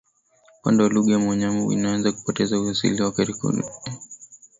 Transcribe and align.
Upande 0.59 0.83
wa 0.83 0.89
lugha 0.89 1.11
ya 1.13 1.19
wanyambo 1.19 1.73
imeanza 1.73 2.11
kupoteza 2.11 2.59
uhalisia 2.59 3.05
wake 3.05 3.23
huenda 3.23 3.29
ikapotea 3.29 3.71
kabisa 3.83 4.09